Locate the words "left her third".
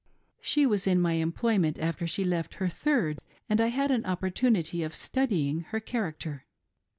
2.23-3.19